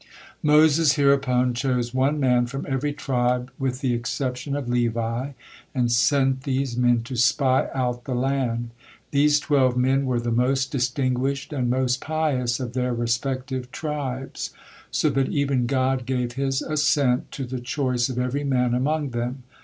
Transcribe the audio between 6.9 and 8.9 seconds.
to spy out the land.